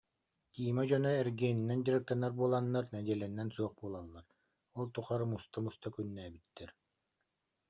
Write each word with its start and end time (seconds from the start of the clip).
Тима 0.53 0.83
дьоно 0.89 1.11
эргиэнинэн 1.21 1.79
дьарыктанар 1.85 2.33
буоланнар 2.39 2.85
нэдиэлэнэн 2.93 3.49
суох 3.55 3.71
буолаллар, 3.79 4.25
ол 4.77 4.87
тухары 4.95 5.25
муста-муста 5.31 5.87
күннээбиттэр 5.95 6.69